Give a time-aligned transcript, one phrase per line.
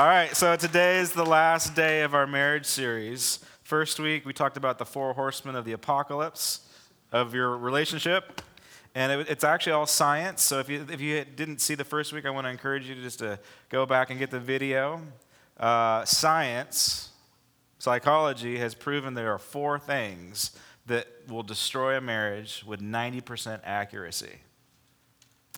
[0.00, 3.38] All right, so today is the last day of our marriage series.
[3.62, 6.60] First week, we talked about the four horsemen of the apocalypse
[7.12, 8.40] of your relationship.
[8.94, 10.40] And it, it's actually all science.
[10.40, 12.94] So if you, if you didn't see the first week, I want to encourage you
[12.94, 15.02] to just to go back and get the video.
[15.58, 17.10] Uh, science,
[17.78, 20.52] psychology has proven there are four things
[20.86, 24.38] that will destroy a marriage with 90% accuracy.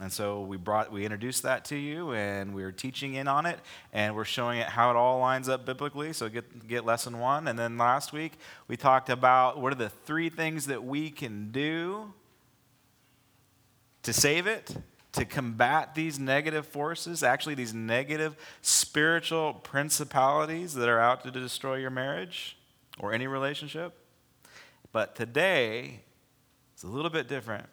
[0.02, 3.46] And so we brought, we introduced that to you, and we are teaching in on
[3.46, 3.60] it,
[3.92, 6.12] and we're showing it how it all lines up biblically.
[6.12, 8.32] So get get lesson one, and then last week
[8.66, 12.12] we talked about what are the three things that we can do
[14.02, 14.76] to save it,
[15.12, 21.76] to combat these negative forces, actually these negative spiritual principalities that are out to destroy
[21.76, 22.56] your marriage
[22.98, 23.94] or any relationship.
[24.90, 26.00] But today
[26.74, 27.68] it's a little bit different.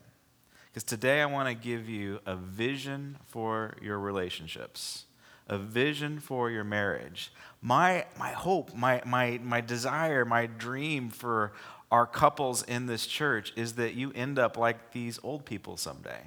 [0.72, 5.06] Because today I want to give you a vision for your relationships,
[5.48, 7.32] a vision for your marriage.
[7.62, 11.54] My, my hope, my, my, my desire, my dream for
[11.92, 16.22] our couples in this church is that you end up like these old people someday.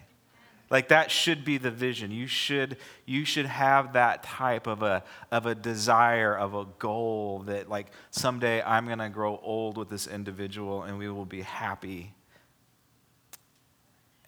[0.71, 2.11] Like that should be the vision.
[2.11, 7.45] You should, you should have that type of a, of a desire, of a goal
[7.47, 11.43] that like someday I'm going to grow old with this individual and we will be
[11.43, 12.15] happy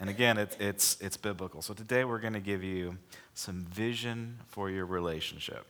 [0.01, 1.63] and again, it's, it's, it's biblical.
[1.63, 2.99] So today we're going to give you
[3.35, 5.67] some vision for your relationship,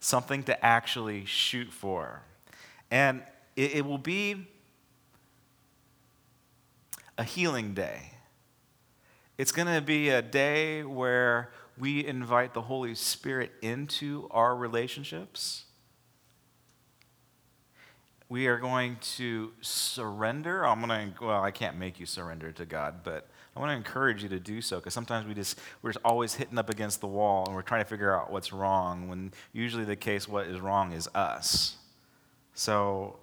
[0.00, 2.22] something to actually shoot for.
[2.90, 3.22] And
[3.56, 4.46] it, it will be
[7.18, 8.12] a healing day.
[9.38, 15.64] It's going to be a day where we invite the Holy Spirit into our relationships.
[18.28, 20.64] We are going to surrender.
[20.64, 23.76] I'm going to, well, I can't make you surrender to God, but I want to
[23.76, 27.00] encourage you to do so because sometimes we just we're just always hitting up against
[27.00, 30.46] the wall and we're trying to figure out what's wrong when usually the case what
[30.46, 31.76] is wrong is us.
[32.52, 33.16] So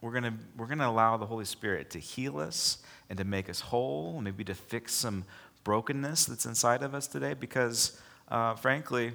[0.00, 3.24] we're going to we're going to allow the Holy Spirit to heal us and to
[3.24, 5.24] make us whole, maybe to fix some
[5.62, 9.12] brokenness that's inside of us today because uh, frankly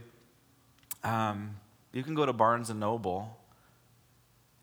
[1.04, 1.58] um,
[1.92, 3.38] you can go to Barnes and Noble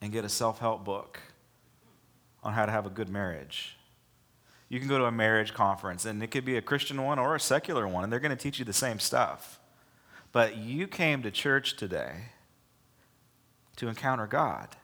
[0.00, 1.21] and get a self-help book
[2.43, 3.77] on how to have a good marriage
[4.75, 7.37] you can go to a marriage conference, and it could be a Christian one or
[7.37, 9.61] a secular one, and they're going to teach you the same stuff.
[10.33, 12.31] But you came to church today
[13.77, 14.75] to encounter God,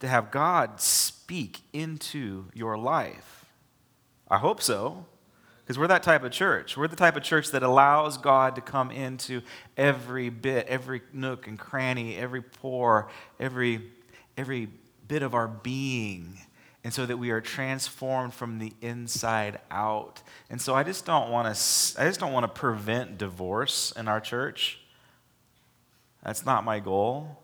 [0.00, 3.44] to have God speak into your life.
[4.28, 5.06] I hope so,
[5.60, 6.76] because we're that type of church.
[6.76, 9.42] We're the type of church that allows God to come into
[9.76, 13.08] every bit, every nook and cranny, every pore,
[13.38, 13.82] every,
[14.36, 14.68] every
[15.06, 16.40] bit of our being
[16.82, 20.22] and so that we are transformed from the inside out.
[20.48, 24.08] And so I just don't want to I just don't want to prevent divorce in
[24.08, 24.80] our church.
[26.24, 27.38] That's not my goal.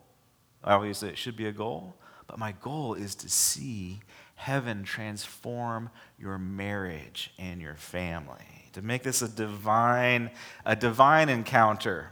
[0.65, 1.95] Obviously it should be a goal,
[2.27, 4.01] but my goal is to see
[4.37, 8.71] heaven transform your marriage and your family.
[8.73, 10.31] To make this a divine
[10.65, 12.11] a divine encounter.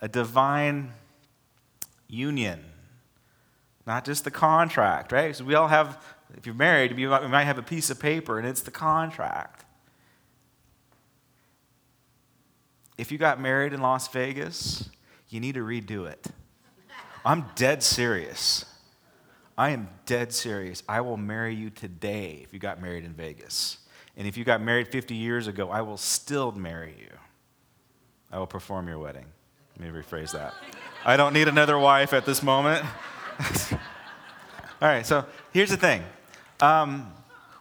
[0.00, 0.94] A divine
[2.08, 2.71] union
[3.86, 5.34] not just the contract, right?
[5.34, 6.02] So we all have,
[6.36, 9.64] if you're married, you might have a piece of paper and it's the contract.
[12.98, 14.88] If you got married in Las Vegas,
[15.28, 16.26] you need to redo it.
[17.24, 18.64] I'm dead serious.
[19.56, 20.82] I am dead serious.
[20.88, 23.78] I will marry you today if you got married in Vegas.
[24.16, 27.10] And if you got married 50 years ago, I will still marry you.
[28.30, 29.26] I will perform your wedding.
[29.78, 30.54] Let me rephrase that.
[31.04, 32.84] I don't need another wife at this moment.
[34.82, 36.02] All right, so here's the thing.
[36.60, 37.12] Um,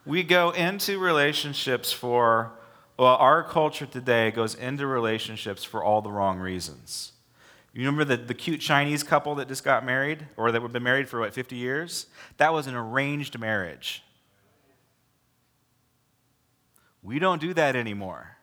[0.05, 2.51] we go into relationships for,
[2.97, 7.11] well, our culture today goes into relationships for all the wrong reasons.
[7.73, 10.83] You remember the, the cute Chinese couple that just got married, or that have been
[10.83, 12.07] married for, what, 50 years?
[12.37, 14.03] That was an arranged marriage.
[17.03, 18.37] We don't do that anymore.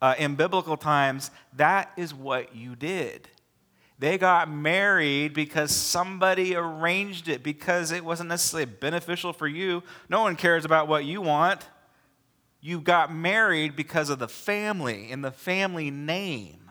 [0.00, 3.28] Uh, in biblical times, that is what you did.
[4.02, 9.84] They got married because somebody arranged it, because it wasn't necessarily beneficial for you.
[10.08, 11.68] No one cares about what you want.
[12.60, 16.68] You got married because of the family and the family name.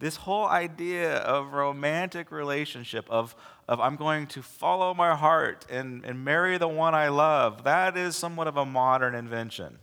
[0.00, 3.34] This whole idea of romantic relationship, of,
[3.66, 7.96] of I'm going to follow my heart and, and marry the one I love, that
[7.96, 9.78] is somewhat of a modern invention.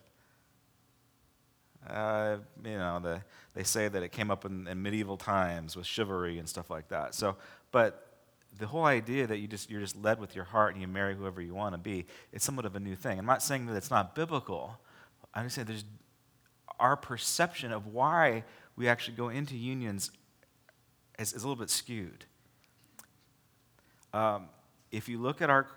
[1.89, 3.21] Uh, you know, the,
[3.53, 6.87] they say that it came up in, in, medieval times with chivalry and stuff like
[6.89, 7.13] that.
[7.13, 7.35] So,
[7.71, 8.07] but
[8.59, 11.15] the whole idea that you just, you're just led with your heart and you marry
[11.15, 13.19] whoever you want to be, it's somewhat of a new thing.
[13.19, 14.79] I'm not saying that it's not biblical.
[15.33, 15.85] I'm just saying there's
[16.79, 18.43] our perception of why
[18.75, 20.11] we actually go into unions
[21.19, 22.25] is, as a little bit skewed.
[24.13, 24.49] Um,
[24.91, 25.67] if you look at our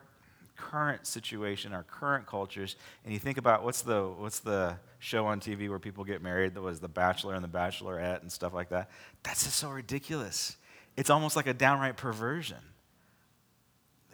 [0.56, 5.38] current situation, our current cultures, and you think about what's the what's the show on
[5.38, 8.70] TV where people get married that was The Bachelor and the Bachelorette and stuff like
[8.70, 8.88] that.
[9.22, 10.56] That's just so ridiculous.
[10.96, 12.56] It's almost like a downright perversion.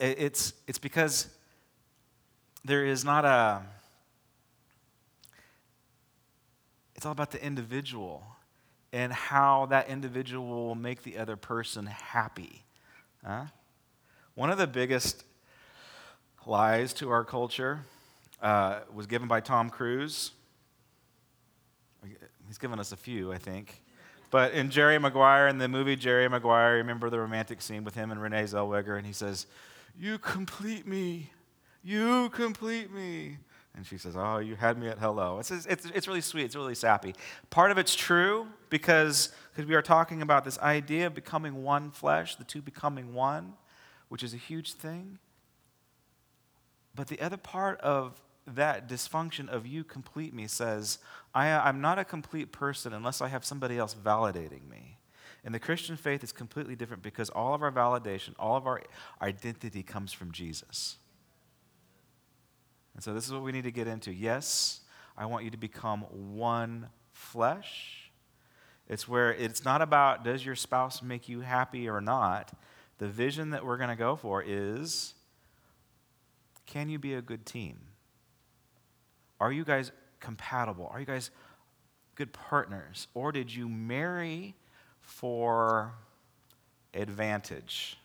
[0.00, 1.28] It's it's because
[2.64, 3.62] there is not a
[6.96, 8.25] it's all about the individual
[8.92, 12.64] and how that individual will make the other person happy.
[13.25, 13.44] Huh?
[14.34, 15.22] One of the biggest
[16.46, 17.81] lies to our culture
[18.42, 20.32] uh, was given by Tom Cruise.
[22.47, 23.82] He's given us a few, I think.
[24.31, 28.11] But in Jerry Maguire, in the movie Jerry Maguire, remember the romantic scene with him
[28.11, 29.47] and Renee Zellweger, and he says,
[29.99, 31.31] You complete me.
[31.82, 33.38] You complete me.
[33.75, 35.38] And she says, Oh, you had me at hello.
[35.38, 36.44] It's, it's, it's really sweet.
[36.44, 37.14] It's really sappy.
[37.50, 41.91] Part of it's true because, because we are talking about this idea of becoming one
[41.91, 43.55] flesh, the two becoming one,
[44.08, 45.19] which is a huge thing.
[46.94, 50.98] But the other part of that dysfunction of you complete me says,
[51.34, 54.98] I, am not a complete person unless I have somebody else validating me.
[55.44, 58.82] And the Christian faith is completely different because all of our validation, all of our
[59.22, 60.96] identity comes from Jesus.
[62.94, 64.12] And so this is what we need to get into.
[64.12, 64.81] Yes,
[65.16, 68.10] I want you to become one flesh.
[68.88, 72.52] It's where it's not about does your spouse make you happy or not.
[72.98, 75.14] The vision that we're going to go for is
[76.66, 77.78] can you be a good team?
[79.40, 79.90] Are you guys
[80.20, 80.90] compatible?
[80.92, 81.31] Are you guys
[82.14, 83.08] good partners?
[83.14, 84.54] Or did you marry
[85.00, 85.94] for
[86.92, 87.96] advantage?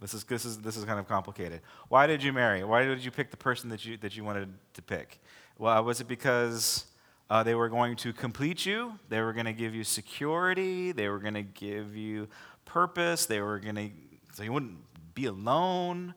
[0.00, 1.60] This is, this, is, this is kind of complicated.
[1.88, 2.64] Why did you marry?
[2.64, 5.20] Why did you pick the person that you, that you wanted to pick?
[5.58, 6.86] Well, was it because
[7.30, 8.94] uh, they were going to complete you?
[9.10, 10.90] They were going to give you security?
[10.90, 12.28] They were going to give you
[12.64, 13.26] purpose?
[13.26, 13.90] They were going to,
[14.32, 14.78] so you wouldn't
[15.14, 16.14] be alone?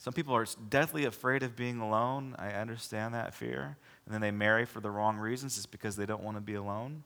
[0.00, 2.34] Some people are deathly afraid of being alone.
[2.38, 3.76] I understand that fear.
[4.06, 5.58] And then they marry for the wrong reasons.
[5.58, 7.04] It's because they don't want to be alone.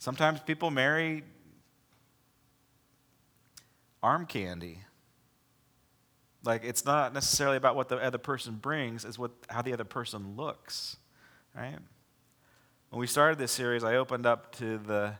[0.00, 1.22] Sometimes people marry
[4.02, 4.80] arm candy.
[6.42, 9.84] Like it's not necessarily about what the other person brings, it's what how the other
[9.84, 10.96] person looks.
[11.54, 11.78] Right?
[12.90, 15.14] When we started this series, I opened up to the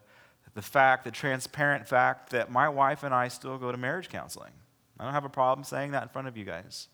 [0.58, 4.50] the fact, the transparent fact that my wife and I still go to marriage counseling.
[4.98, 6.88] I don't have a problem saying that in front of you guys.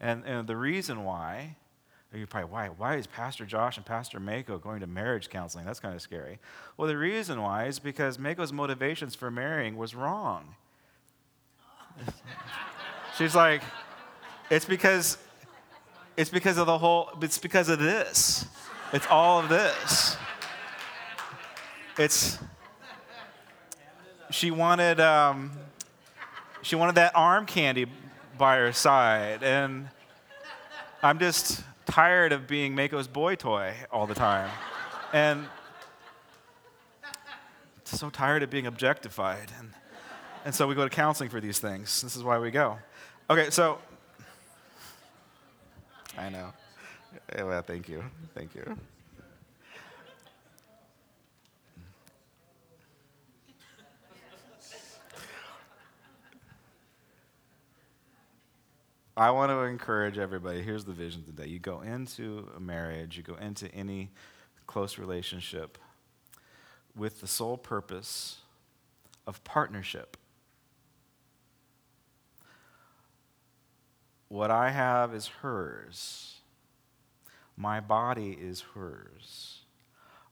[0.00, 1.54] And, and the reason why,
[2.12, 5.64] you're probably, why, why is Pastor Josh and Pastor Mako going to marriage counseling?
[5.64, 6.40] That's kind of scary.
[6.76, 10.56] Well, the reason why is because Mako's motivations for marrying was wrong.
[13.16, 13.62] She's like,
[14.50, 15.16] it's because,
[16.16, 18.46] it's because of the whole, it's because of this.
[18.92, 20.16] It's all of this.
[21.98, 22.40] It's,
[24.30, 25.52] she wanted um,
[26.62, 27.86] she wanted that arm candy
[28.38, 29.88] by her side, and
[31.02, 34.50] I'm just tired of being Mako's boy toy all the time,
[35.12, 35.46] and
[37.84, 39.70] so tired of being objectified, and
[40.44, 42.02] and so we go to counseling for these things.
[42.02, 42.78] This is why we go.
[43.30, 43.78] Okay, so
[46.18, 46.52] I know.
[47.36, 48.76] Well, thank you, thank you.
[59.16, 60.60] I want to encourage everybody.
[60.60, 61.46] Here's the vision today.
[61.46, 64.10] You go into a marriage, you go into any
[64.66, 65.78] close relationship
[66.94, 68.38] with the sole purpose
[69.26, 70.18] of partnership.
[74.28, 76.40] What I have is hers.
[77.56, 79.60] My body is hers.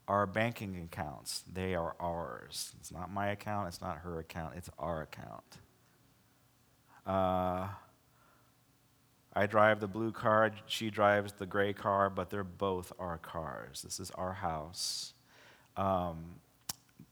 [0.06, 2.74] Our banking accounts, they are ours.
[2.78, 5.44] It's not my account, it's not her account, it's our account.
[7.06, 7.68] Uh,
[9.36, 13.82] I drive the blue car, she drives the gray car, but they're both our cars.
[13.82, 15.12] This is our house.
[15.76, 16.36] Um,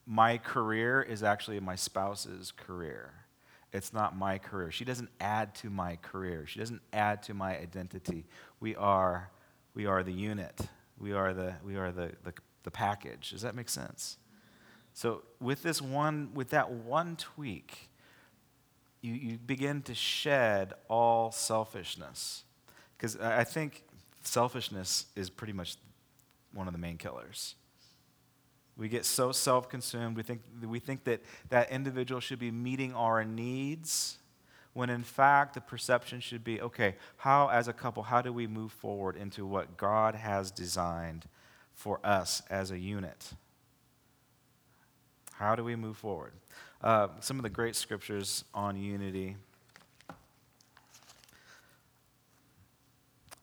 [0.07, 3.13] my career is actually my spouse's career.
[3.73, 4.71] It's not my career.
[4.71, 6.47] She doesn't add to my career.
[6.47, 8.27] She doesn't add to my identity.
[8.61, 9.31] We are,
[9.75, 10.61] we are the unit.
[10.99, 13.31] We are the, we are the, the, the package.
[13.31, 14.19] Does that make sense?
[14.93, 17.89] So with this one, with that one tweak,
[19.03, 22.45] you, you begin to shed all selfishness.
[22.97, 23.83] Because I think
[24.23, 25.77] selfishness is pretty much
[26.55, 27.57] one of the main killers.
[28.77, 32.95] We get so self consumed, we think, we think that that individual should be meeting
[32.95, 34.17] our needs,
[34.73, 38.47] when in fact the perception should be okay, how, as a couple, how do we
[38.47, 41.27] move forward into what God has designed
[41.75, 43.33] for us as a unit.
[45.33, 46.33] How do we move forward?
[46.83, 49.37] Uh, some of the great scriptures on unity.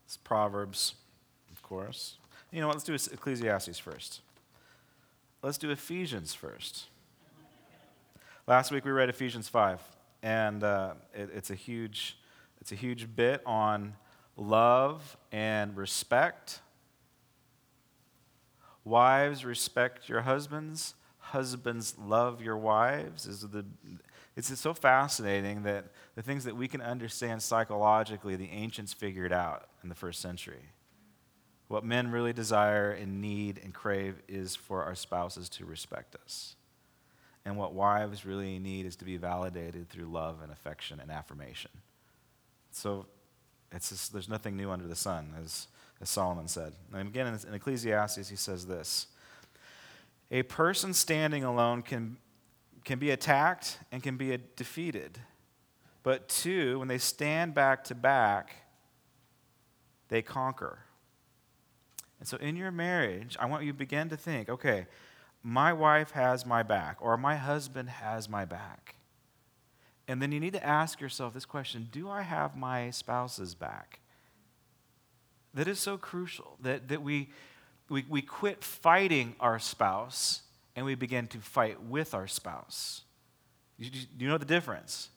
[0.06, 0.96] It's Proverbs,
[1.50, 2.18] of course.
[2.52, 2.76] You know what?
[2.76, 4.20] Let's do Ecclesiastes first.
[5.42, 6.88] Let's do Ephesians first.
[8.46, 9.80] Last week we read Ephesians 5,
[10.22, 12.18] and uh, it, it's, a huge,
[12.60, 13.94] it's a huge bit on
[14.36, 16.60] love and respect.
[18.84, 20.96] Wives, respect your husbands.
[21.32, 23.26] Husbands, love your wives.
[23.26, 23.66] Is the,
[24.36, 29.68] it's so fascinating that the things that we can understand psychologically, the ancients figured out
[29.84, 30.72] in the first century.
[31.68, 36.56] What men really desire and need and crave is for our spouses to respect us.
[37.46, 41.72] And what wives really need is to be validated through love and affection and affirmation.
[42.72, 43.06] So
[43.72, 45.68] it's just, there's nothing new under the sun, as,
[46.02, 46.74] as Solomon said.
[46.94, 49.08] And again, in, in Ecclesiastes, he says this
[50.32, 52.18] A person standing alone can,
[52.86, 55.20] can be attacked and can be defeated.
[56.04, 58.56] But two, when they stand back to back,
[60.10, 60.80] they conquer.
[62.20, 64.88] And so in your marriage, I want you to begin to think okay,
[65.42, 68.96] my wife has my back, or my husband has my back.
[70.08, 74.00] And then you need to ask yourself this question Do I have my spouse's back?
[75.54, 77.30] That is so crucial that, that we,
[77.90, 80.42] we, we quit fighting our spouse
[80.76, 83.02] and we begin to fight with our spouse.
[83.80, 85.10] Do you know the difference?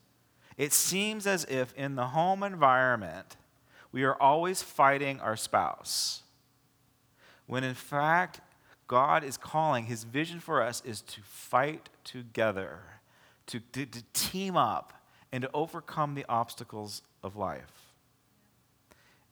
[0.56, 3.36] It seems as if in the home environment,
[3.90, 6.22] we are always fighting our spouse
[7.46, 8.40] when in fact,
[8.86, 12.78] God is calling, his vision for us is to fight together,
[13.46, 14.92] to, to, to team up,
[15.30, 17.92] and to overcome the obstacles of life.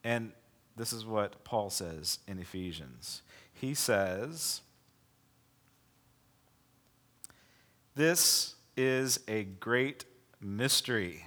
[0.02, 0.32] And
[0.76, 3.22] this is what Paul says in Ephesians.
[3.60, 4.62] He says,
[7.94, 10.06] This is a great
[10.40, 11.26] mystery.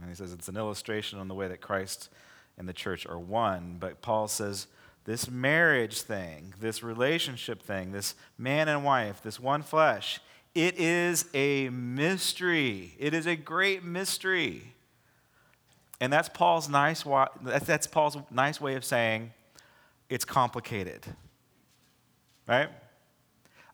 [0.00, 2.10] And he says it's an illustration on the way that Christ
[2.56, 3.76] and the church are one.
[3.80, 4.68] But Paul says
[5.04, 10.20] this marriage thing, this relationship thing, this man and wife, this one flesh,
[10.54, 12.94] it is a mystery.
[12.98, 14.74] It is a great mystery.
[16.00, 17.04] And that's Paul's nice
[17.42, 19.32] that's Paul's nice way of saying
[20.08, 21.06] it's complicated.
[22.48, 22.68] Right?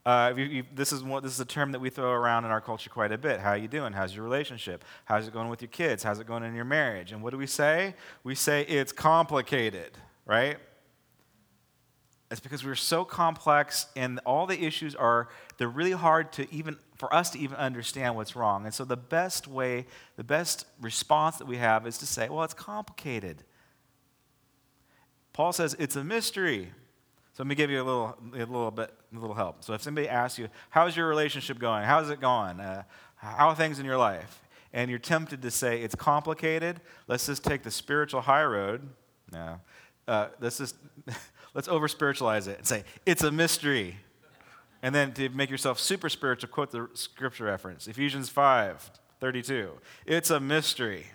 [0.05, 2.51] Uh, you, you, this, is what, this is a term that we throw around in
[2.53, 3.41] our culture quite a bit.
[3.41, 3.93] How are you doing?
[3.93, 4.85] How's your relationship?
[5.05, 6.05] How's it going with your kids?
[6.05, 7.11] How's it going in your marriage?
[7.11, 7.97] And what do we say?
[8.23, 10.59] We say it's complicated, right?
[12.31, 15.29] It's because we're so complex and all the issues are,
[15.59, 18.65] they're really hard to even, for us to even understand what's wrong.
[18.65, 19.87] And so the best way,
[20.17, 23.43] the best response that we have is to say, well, it's complicated.
[25.33, 26.73] Paul says it's a mystery.
[27.35, 29.63] So let me give you a little, a little bit, a little help.
[29.63, 31.85] So if somebody asks you, "How's your relationship going?
[31.85, 32.61] How's it going?
[32.61, 32.85] Uh,
[33.17, 34.41] how are things in your life?"
[34.77, 38.87] and you're tempted to say it's complicated, let's just take the spiritual high road.
[39.33, 39.59] No,
[40.07, 40.77] uh, let's just
[41.55, 43.97] let's over spiritualize it and say it's a mystery.
[44.87, 49.73] And then to make yourself super spiritual, quote the scripture reference Ephesians 5 32.
[50.07, 51.07] It's a mystery.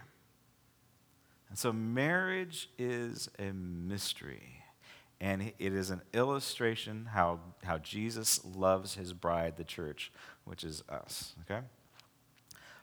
[1.47, 4.63] And so marriage is a mystery
[5.21, 10.11] and it is an illustration how, how Jesus loves his bride, the church,
[10.43, 11.33] which is us.
[11.45, 11.61] Okay?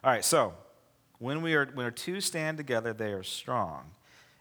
[0.03, 0.55] All right, so
[1.19, 3.91] when we are when two stand together, they are strong.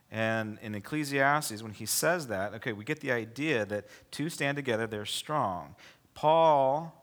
[0.10, 4.56] And in Ecclesiastes, when he says that, okay, we get the idea that two stand
[4.56, 5.76] together, they're strong.
[6.18, 7.00] Paul,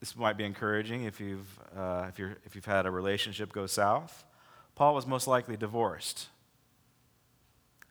[0.00, 3.68] this might be encouraging if you've, uh, if, you're, if you've had a relationship go
[3.68, 4.24] south.
[4.74, 6.26] Paul was most likely divorced.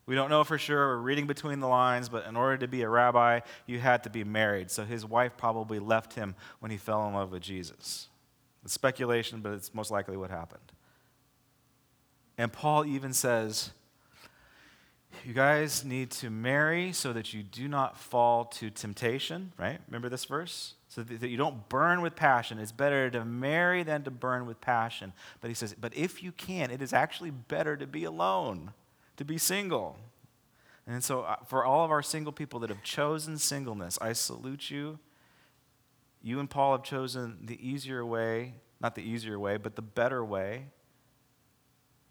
[0.08, 0.98] We don't know for sure.
[0.98, 4.10] We're reading between the lines, but in order to be a rabbi, you had to
[4.10, 4.72] be married.
[4.72, 8.10] So his wife probably left him when he fell in love with Jesus.
[8.66, 10.74] It's speculation, but it's most likely what happened.
[12.38, 13.72] And Paul even says,
[15.24, 19.80] you guys need to marry so that you do not fall to temptation, right?
[19.88, 20.74] Remember this verse?
[20.88, 22.58] So that you don't burn with passion.
[22.58, 25.14] It's better to marry than to burn with passion.
[25.42, 28.72] But he says, but if you can, it is actually better to be alone
[29.18, 29.98] to be single.
[30.88, 34.70] And so, uh, for all of our single people that have chosen singleness, I salute
[34.70, 35.00] you.
[36.22, 40.24] You and Paul have chosen the easier way, not the easier way, but the better
[40.24, 40.68] way.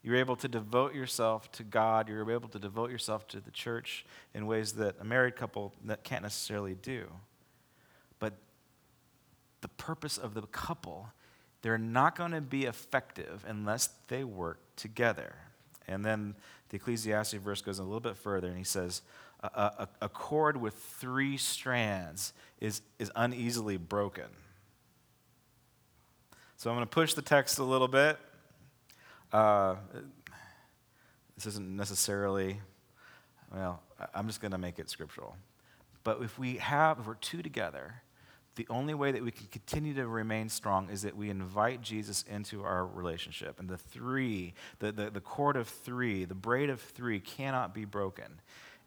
[0.04, 2.10] You're able to devote yourself to God.
[2.10, 6.22] You're able to devote yourself to the church in ways that a married couple can't
[6.22, 7.06] necessarily do.
[8.18, 8.34] But
[9.62, 11.08] the purpose of the couple,
[11.62, 15.36] they're not going to be effective unless they work together.
[15.88, 16.34] And then
[16.68, 19.00] The Ecclesiastes verse goes a little bit further and he says,
[19.42, 24.26] a, a, a cord with three strands is, is uneasily broken.
[26.58, 28.18] So I'm going to push the text a little bit.
[29.34, 29.74] Uh,
[31.34, 32.60] this isn't necessarily,
[33.52, 33.82] well,
[34.14, 35.34] I'm just going to make it scriptural.
[36.04, 37.96] But if we have, if we're two together,
[38.54, 42.24] the only way that we can continue to remain strong is that we invite Jesus
[42.30, 43.58] into our relationship.
[43.58, 47.84] And the three, the, the, the cord of three, the braid of three cannot be
[47.84, 48.40] broken.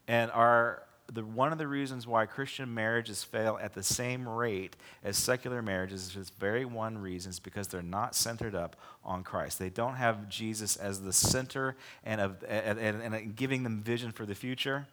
[0.07, 4.75] And our, the, one of the reasons why Christian marriages fail at the same rate
[5.03, 9.57] as secular marriages is very one reason is because they're not centered up on Christ.
[9.57, 14.11] They don't have Jesus as the center and, of, and, and, and giving them vision
[14.11, 14.87] for the future.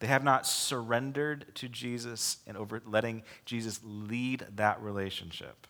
[0.00, 5.66] They have not surrendered to Jesus and over letting Jesus lead that relationship.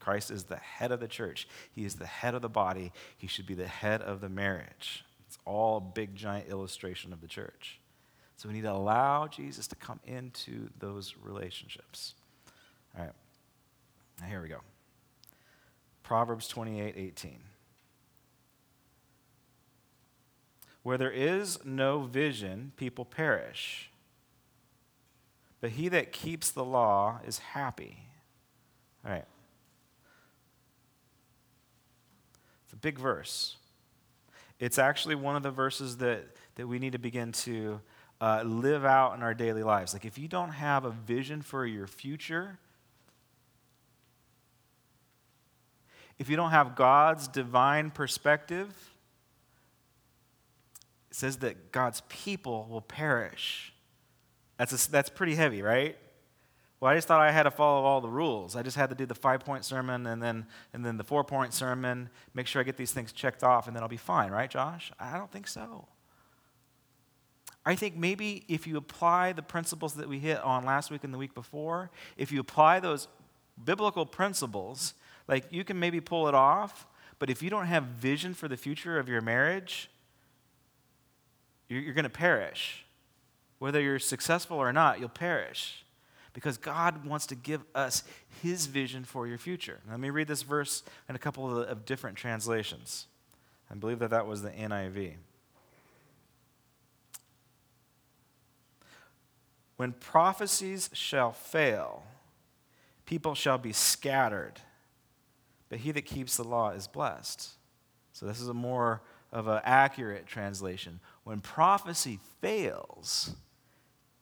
[0.00, 1.46] Christ is the head of the church.
[1.70, 2.92] He is the head of the body.
[3.16, 5.04] He should be the head of the marriage.
[5.32, 7.80] It's all a big giant illustration of the church.
[8.36, 12.12] So we need to allow Jesus to come into those relationships.
[12.94, 13.14] All right.
[14.20, 14.60] Now here we go.
[16.02, 17.38] Proverbs 28 18.
[20.82, 23.90] Where there is no vision, people perish.
[25.62, 28.04] But he that keeps the law is happy.
[29.02, 29.24] All right.
[32.64, 33.56] It's a big verse.
[34.62, 36.22] It's actually one of the verses that,
[36.54, 37.80] that we need to begin to
[38.20, 39.92] uh, live out in our daily lives.
[39.92, 42.60] Like, if you don't have a vision for your future,
[46.16, 48.68] if you don't have God's divine perspective,
[51.10, 53.74] it says that God's people will perish.
[54.58, 55.98] That's, a, that's pretty heavy, right?
[56.82, 58.56] Well, I just thought I had to follow all the rules.
[58.56, 61.22] I just had to do the five point sermon and then, and then the four
[61.22, 64.32] point sermon, make sure I get these things checked off, and then I'll be fine,
[64.32, 64.90] right, Josh?
[64.98, 65.86] I don't think so.
[67.64, 71.14] I think maybe if you apply the principles that we hit on last week and
[71.14, 73.06] the week before, if you apply those
[73.64, 74.94] biblical principles,
[75.28, 76.88] like you can maybe pull it off,
[77.20, 79.88] but if you don't have vision for the future of your marriage,
[81.68, 82.84] you're, you're going to perish.
[83.60, 85.81] Whether you're successful or not, you'll perish.
[86.32, 88.04] Because God wants to give us
[88.42, 89.80] His vision for your future.
[89.90, 93.06] Let me read this verse in a couple of, of different translations.
[93.70, 95.14] I believe that that was the NIV.
[99.76, 102.04] When prophecies shall fail,
[103.04, 104.54] people shall be scattered,
[105.68, 107.48] but he that keeps the law is blessed.
[108.12, 111.00] So, this is a more of an accurate translation.
[111.24, 113.34] When prophecy fails,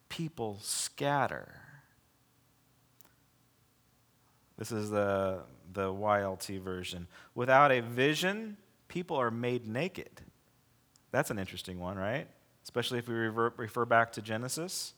[0.09, 1.53] people scatter.
[4.61, 5.41] This is the,
[5.73, 7.09] the YLT version.
[7.35, 10.21] Without a vision, people are made naked.
[11.11, 12.29] That's an interesting one, right?
[12.63, 14.95] Especially if we revert, refer back to Genesis.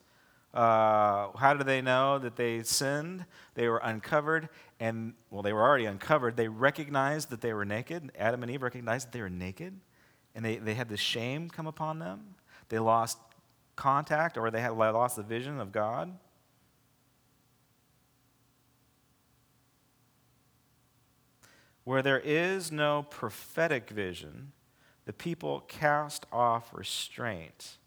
[0.52, 3.24] Uh, how do they know that they sinned?
[3.54, 6.36] They were uncovered, and well, they were already uncovered.
[6.36, 8.12] They recognized that they were naked.
[8.18, 9.80] Adam and Eve recognized that they were naked
[10.34, 12.34] and they, they had the shame come upon them.
[12.68, 13.18] They lost
[13.76, 16.12] contact or they had lost the vision of God.
[21.84, 24.52] Where there is no prophetic vision,
[25.04, 27.78] the people cast off restraint,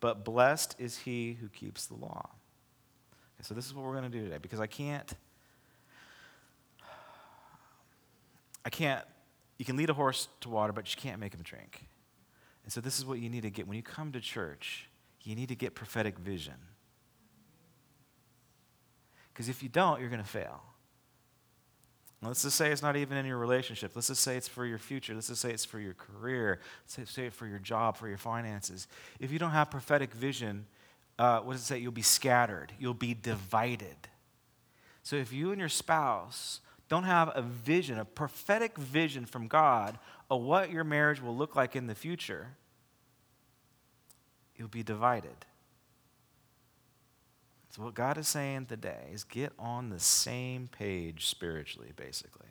[0.00, 2.30] but blessed is he who keeps the law.
[3.36, 5.12] Okay, so, this is what we're going to do today because I can't.
[8.64, 9.04] I can't
[9.58, 11.88] you can lead a horse to water, but you can't make him drink.
[12.64, 13.66] And so, this is what you need to get.
[13.66, 14.88] When you come to church,
[15.22, 16.54] you need to get prophetic vision.
[19.32, 20.62] Because if you don't, you're going to fail.
[22.20, 23.92] Let's just say it's not even in your relationship.
[23.94, 25.14] Let's just say it's for your future.
[25.14, 26.60] Let's just say it's for your career.
[26.98, 28.88] Let's say it for your job, for your finances.
[29.20, 30.66] If you don't have prophetic vision,
[31.18, 31.78] uh, what does it say?
[31.78, 33.96] You'll be scattered, you'll be divided.
[35.04, 39.98] So if you and your spouse don't have a vision, a prophetic vision from God
[40.30, 42.48] of what your marriage will look like in the future,
[44.56, 45.46] you'll be divided.
[47.70, 52.48] So, what God is saying today is get on the same page spiritually, basically.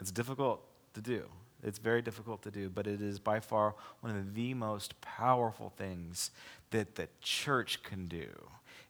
[0.00, 0.62] It's difficult
[0.94, 1.24] to do.
[1.62, 5.72] It's very difficult to do, but it is by far one of the most powerful
[5.76, 6.30] things
[6.70, 8.28] that the church can do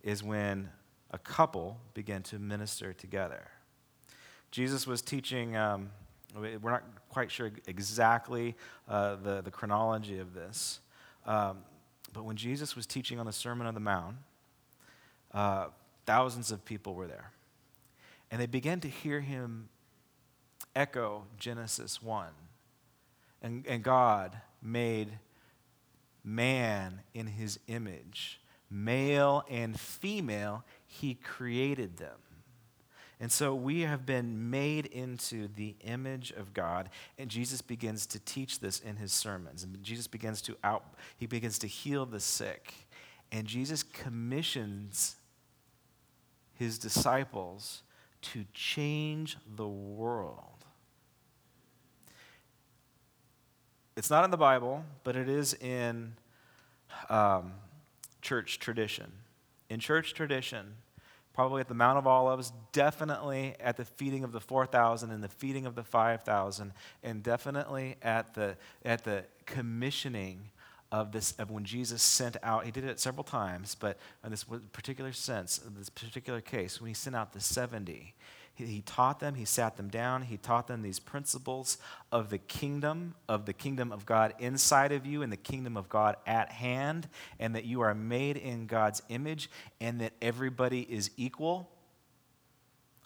[0.02, 0.70] is when
[1.10, 3.48] a couple begin to minister together.
[4.50, 5.90] Jesus was teaching, um,
[6.34, 8.54] we're not quite sure exactly
[8.88, 10.80] uh, the, the chronology of this,
[11.26, 11.58] um,
[12.12, 14.16] but when Jesus was teaching on the Sermon on the Mount,
[15.32, 15.66] uh,
[16.06, 17.32] thousands of people were there.
[18.30, 19.68] And they began to hear him
[20.74, 22.28] echo Genesis 1
[23.42, 25.18] and, and God made
[26.22, 28.40] man in his image.
[28.70, 32.18] Male and female, he created them.
[33.18, 36.88] And so we have been made into the image of God,
[37.18, 39.62] and Jesus begins to teach this in his sermons.
[39.62, 40.84] And Jesus begins to out
[41.18, 42.72] he begins to heal the sick.
[43.30, 45.16] And Jesus commissions
[46.60, 47.82] his disciples
[48.20, 50.66] to change the world.
[53.96, 56.12] It's not in the Bible, but it is in
[57.08, 57.54] um,
[58.20, 59.10] church tradition.
[59.70, 60.74] In church tradition,
[61.32, 65.28] probably at the Mount of Olives, definitely at the feeding of the 4,000 and the
[65.28, 70.50] feeding of the 5,000, and definitely at the, at the commissioning
[70.92, 74.44] of this of when Jesus sent out, he did it several times, but in this
[74.72, 78.14] particular sense, in this particular case, when he sent out the 70,
[78.55, 81.79] he, he taught them, he sat them down, he taught them these principles
[82.11, 85.88] of the kingdom, of the kingdom of God inside of you and the kingdom of
[85.88, 89.48] God at hand, and that you are made in God's image
[89.81, 91.70] and that everybody is equal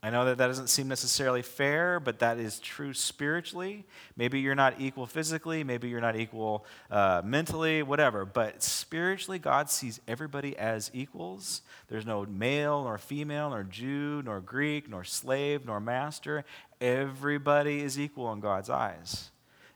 [0.04, 3.86] I know that that doesn't seem necessarily fair, but that is true spiritually.
[4.18, 8.26] Maybe you're not equal physically, maybe you're not equal uh, mentally, whatever.
[8.26, 11.62] But spiritually, God sees everybody as equals.
[11.88, 16.44] There's no male nor female, nor Jew, nor Greek, nor slave, nor master.
[16.82, 19.30] Everybody is equal in God's eyes.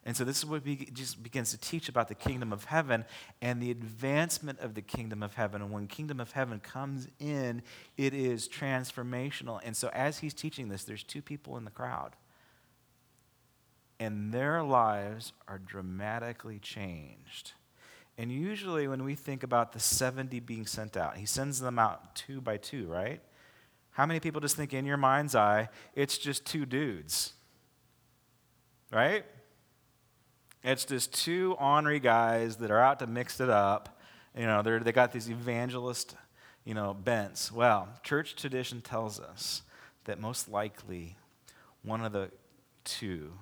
[0.08, 3.04] And so this is what he just begins to teach about the kingdom of heaven
[3.42, 5.60] and the advancement of the kingdom of heaven.
[5.60, 7.60] And when kingdom of heaven comes in,
[7.98, 9.60] it is transformational.
[9.62, 12.16] And so as he's teaching this, there's two people in the crowd.
[14.00, 17.52] And their lives are dramatically changed.
[18.16, 22.14] And usually when we think about the 70 being sent out, he sends them out
[22.14, 23.20] two by two, right?
[23.90, 27.34] How many people just think in your mind's eye, it's just two dudes?
[28.90, 29.26] Right?
[30.70, 33.98] It's just two ornery guys that are out to mix it up.
[34.36, 36.14] You know, they got these evangelist,
[36.62, 37.50] you know, bents.
[37.50, 39.62] Well, church tradition tells us
[40.04, 41.16] that most likely
[41.82, 42.30] one of the
[42.84, 43.32] two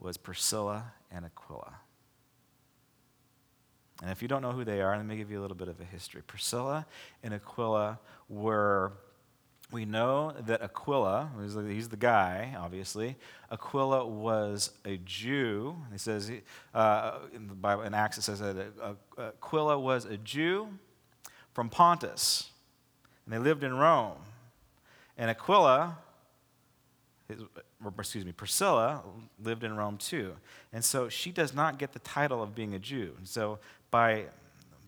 [0.00, 1.74] was Priscilla and Aquila.
[4.02, 5.68] And if you don't know who they are, let me give you a little bit
[5.68, 6.22] of a history.
[6.26, 6.86] Priscilla
[7.22, 8.94] and Aquila were
[9.72, 11.30] we know that Aquila,
[11.68, 13.16] he's the guy, obviously.
[13.50, 15.76] Aquila was a Jew.
[15.90, 16.30] He says,
[16.74, 18.56] uh, in the Bible, in Acts, it says that
[19.18, 20.68] Aquila was a Jew
[21.54, 22.50] from Pontus,
[23.24, 24.18] and they lived in Rome.
[25.16, 25.96] And Aquila,
[27.28, 27.40] his,
[27.98, 29.02] excuse me, Priscilla
[29.42, 30.34] lived in Rome too.
[30.72, 33.14] And so she does not get the title of being a Jew.
[33.16, 33.58] And so
[33.90, 34.26] by,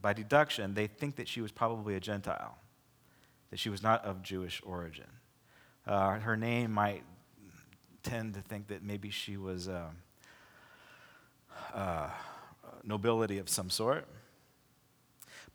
[0.02, 2.58] by deduction, they think that she was probably a Gentile
[3.54, 5.06] that she was not of Jewish origin.
[5.86, 7.04] Uh, her name might
[8.02, 9.90] tend to think that maybe she was uh,
[11.72, 12.10] uh,
[12.82, 14.08] nobility of some sort.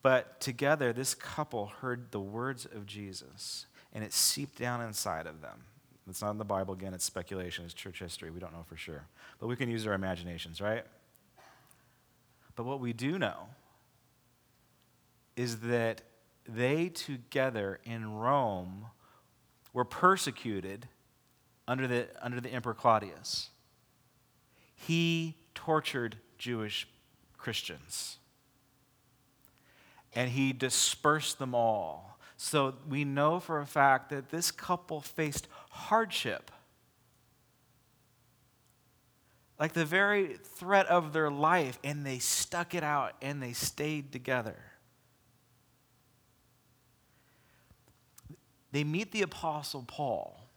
[0.01, 5.41] But together, this couple heard the words of Jesus, and it seeped down inside of
[5.41, 5.65] them.
[6.09, 8.31] It's not in the Bible, again, it's speculation, it's church history.
[8.31, 9.03] We don't know for sure.
[9.41, 10.85] But we can use our imaginations, right?
[12.55, 13.49] But what we do know
[15.35, 16.03] is that
[16.55, 18.85] they together in Rome
[19.73, 20.87] were persecuted
[21.67, 23.49] under the, under the Emperor Claudius.
[24.75, 26.87] He tortured Jewish
[27.37, 28.17] Christians
[30.13, 32.17] and he dispersed them all.
[32.37, 36.51] So we know for a fact that this couple faced hardship.
[39.59, 44.13] Like the very threat of their life, and they stuck it out and they stayed
[44.13, 44.57] together.
[48.71, 50.49] They meet the Apostle Paul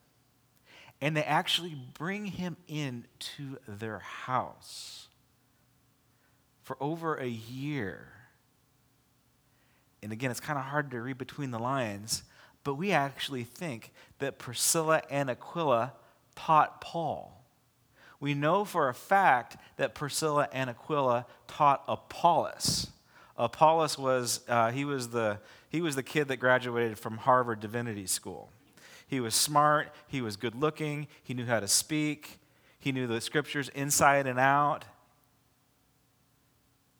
[1.03, 5.09] and they actually bring him in to their house
[6.62, 8.07] for over a year.
[10.01, 12.22] And again, it's kind of hard to read between the lines,
[12.62, 15.92] but we actually think that Priscilla and Aquila
[16.37, 17.44] taught Paul.
[18.20, 22.91] We know for a fact that Priscilla and Aquila taught Apollos.
[23.37, 25.38] Apollos was, uh, he was the
[25.73, 28.51] he was the kid that graduated from Harvard Divinity School.
[29.07, 32.38] He was smart, he was good looking, he knew how to speak,
[32.79, 34.85] he knew the scriptures inside and out.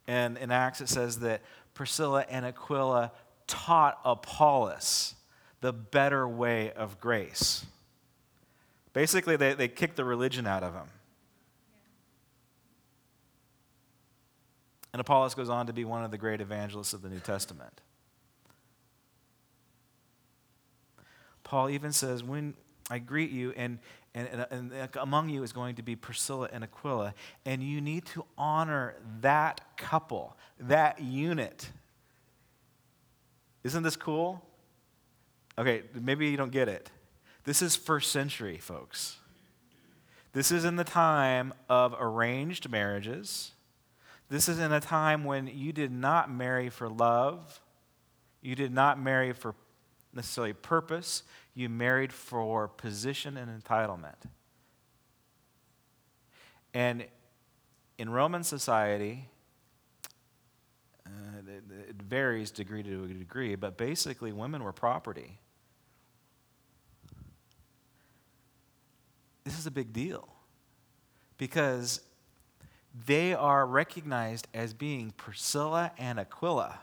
[0.07, 1.43] And in Acts, it says that
[1.75, 3.13] Priscilla and Aquila
[3.47, 5.15] taught Apollos
[5.61, 7.67] the better way of grace.
[8.95, 10.89] Basically, they, they kicked the religion out of him.
[14.93, 17.81] And Apollos goes on to be one of the great evangelists of the New Testament.
[21.45, 22.55] Paul even says, when,
[22.91, 23.79] I greet you, and,
[24.15, 28.07] and, and, and among you is going to be Priscilla and Aquila, and you need
[28.07, 31.71] to honor that couple, that unit.
[33.65, 34.45] Isn't this cool?
[35.59, 36.91] Okay, maybe you don't get it.
[37.45, 39.19] This is first century, folks.
[40.33, 43.52] This is in the time of arranged marriages.
[44.33, 47.61] This is in a time when you did not marry for love.
[48.41, 49.55] You did not marry for
[50.15, 51.23] necessarily purpose.
[51.53, 54.15] You married for position and entitlement.
[56.73, 57.05] And
[57.99, 59.29] in Roman society,
[61.05, 61.11] uh,
[61.91, 65.41] it varies degree to degree, but basically, women were property.
[69.45, 70.27] This is a big deal
[71.37, 72.01] because
[73.07, 76.81] they are recognized as being Priscilla and Aquila,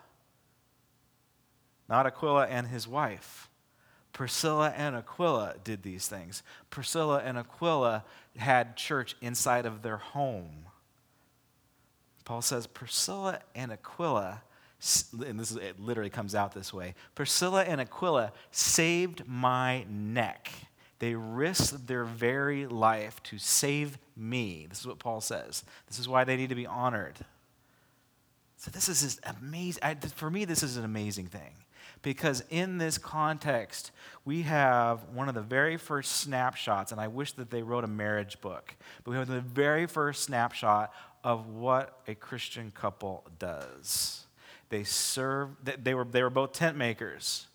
[1.88, 3.50] not Aquila and his wife.
[4.12, 6.44] Priscilla and Aquila did these things.
[6.70, 8.04] Priscilla and Aquila
[8.38, 10.66] had church inside of their home.
[12.26, 14.42] Paul says, Priscilla and Aquila,
[15.26, 20.52] and this is, it literally comes out this way Priscilla and Aquila saved my neck.
[21.00, 24.68] They risked their very life to save me.
[24.70, 25.64] This is what Paul says.
[25.88, 27.18] This is why they need to be honored.
[28.58, 29.82] So, this is just amazing.
[30.16, 31.54] For me, this is an amazing thing
[32.02, 33.92] because in this context,
[34.26, 37.88] we have one of the very first snapshots, and I wish that they wrote a
[37.88, 44.26] marriage book, but we have the very first snapshot of what a Christian couple does.
[44.70, 47.48] They serve, they were, they were both tent makers.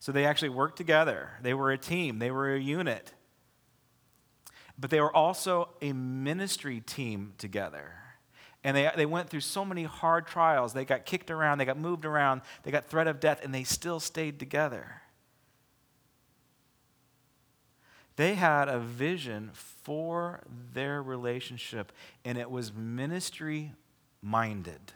[0.00, 1.30] So they actually worked together.
[1.42, 3.12] They were a team, they were a unit.
[4.78, 7.94] But they were also a ministry team together.
[8.62, 10.72] And they, they went through so many hard trials.
[10.72, 13.64] They got kicked around, they got moved around, they got threat of death, and they
[13.64, 15.02] still stayed together.
[18.16, 20.40] They had a vision for
[20.74, 21.92] their relationship,
[22.24, 23.74] and it was ministry
[24.20, 24.92] minded.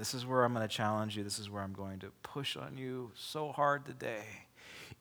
[0.00, 1.22] This is where I'm going to challenge you.
[1.22, 4.24] This is where I'm going to push on you so hard today.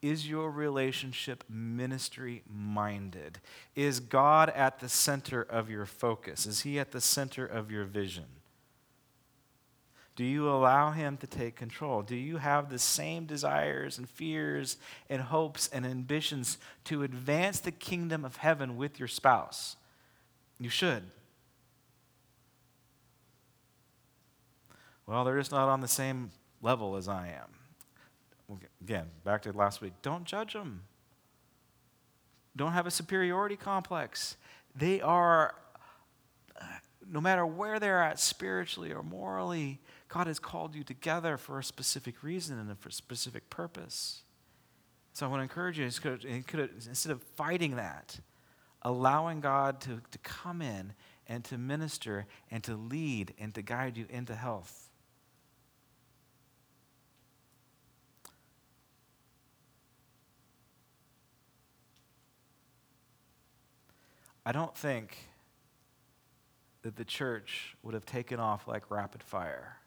[0.01, 3.39] Is your relationship ministry minded?
[3.77, 6.45] Is God at the center of your focus?
[6.45, 8.25] Is He at the center of your vision?
[10.17, 12.01] Do you allow Him to take control?
[12.01, 14.75] Do you have the same desires and fears
[15.09, 19.77] and hopes and ambitions to advance the kingdom of heaven with your spouse?
[20.59, 21.03] You should.
[25.09, 26.29] Well, they're just not on the same
[26.61, 28.59] level as I am.
[28.79, 29.93] Again, back to last week.
[30.03, 30.83] Don't judge them.
[32.55, 34.37] Don't have a superiority complex.
[34.75, 35.55] They are,
[36.61, 36.65] uh,
[37.11, 41.63] no matter where they're at spiritually or morally, God has called you together for a
[41.63, 44.21] specific reason and for a specific purpose.
[45.13, 48.19] So I want to encourage you, instead of fighting that,
[48.83, 50.93] allowing God to, to come in
[51.25, 54.88] and to minister and to lead and to guide you into health.
[64.49, 65.15] I don't think
[66.81, 69.77] that the church would have taken off like rapid fire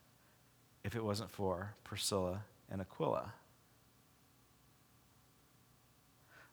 [0.84, 3.32] if it wasn't for Priscilla and Aquila.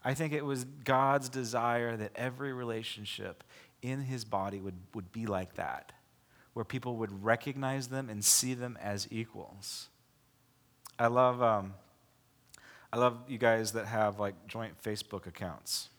[0.04, 3.44] I think it was God's desire that every relationship
[3.84, 5.92] in his body would, would be like that,
[6.54, 9.90] where people would recognize them and see them as equals.
[10.98, 11.76] I love, um,
[12.92, 15.90] I love you guys that have like joint Facebook accounts.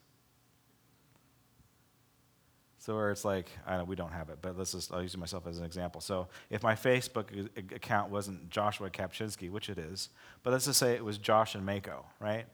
[2.81, 3.51] So where it's like,
[3.87, 6.01] we don't have it, but let's just, I'll use myself as an example.
[6.01, 10.09] So if my Facebook account wasn't Joshua Kapchinsky, which it is,
[10.43, 12.47] but let's just say it was Josh and Mako, right?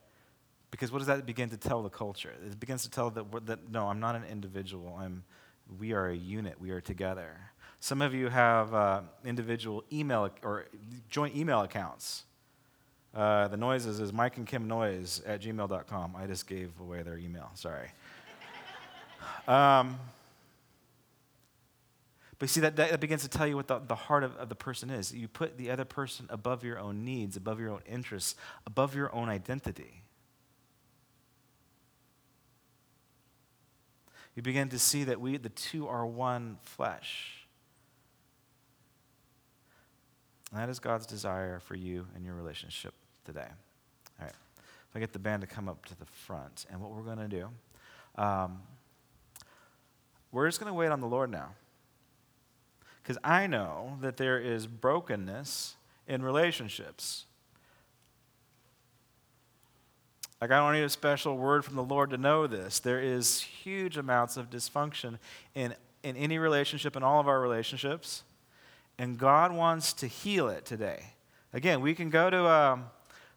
[0.73, 2.33] Because what does that begin to tell the culture?
[2.45, 4.99] It begins to tell that, that no, I'm not an individual.
[4.99, 5.23] I'm,
[5.79, 6.61] we are a unit.
[6.61, 7.39] We are together.
[7.79, 10.67] Some of you have uh, individual email or
[11.09, 12.25] joint email accounts.
[13.15, 16.17] Uh, the noises is Mike and Kim Noise at gmail.com.
[16.17, 17.51] I just gave away their email.
[17.55, 17.91] Sorry.
[19.49, 19.99] Um,
[22.39, 24.55] but see, that, that begins to tell you what the, the heart of, of the
[24.55, 25.13] person is.
[25.13, 28.35] You put the other person above your own needs, above your own interests,
[28.67, 30.03] above your own identity.
[34.35, 37.47] You begin to see that we, the two, are one flesh.
[40.53, 42.93] And that is God's desire for you and your relationship
[43.25, 43.49] today.
[44.21, 44.35] All right.
[44.91, 47.19] If I get the band to come up to the front, and what we're going
[47.19, 47.49] to do,
[48.17, 48.61] um,
[50.33, 51.55] we're just going to wait on the Lord now.
[53.07, 55.77] Because I know that there is brokenness
[56.09, 57.27] in relationships.
[60.41, 62.81] Like, I don't need a special word from the Lord to know this.
[62.81, 65.19] There is huge amounts of dysfunction
[65.55, 68.25] in, in any relationship, in all of our relationships,
[68.99, 71.13] and God wants to heal it today.
[71.53, 72.45] Again, we can go to.
[72.49, 72.87] Um,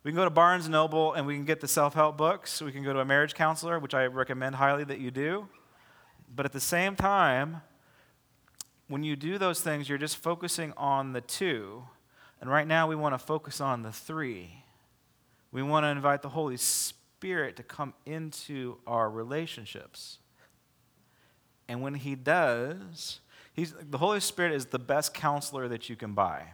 [0.04, 2.62] we can go to Barnes Noble and we can get the self help books.
[2.62, 5.48] We can go to a marriage counselor, which I recommend highly that you do.
[6.34, 7.62] But at the same time,
[8.90, 11.84] when you do those things, you're just focusing on the two.
[12.42, 14.64] And right now, we want to focus on the three.
[15.52, 20.18] We want to invite the Holy Spirit to come into our relationships.
[21.68, 23.20] And when He does,
[23.54, 26.54] he's, the Holy Spirit is the best counselor that you can buy.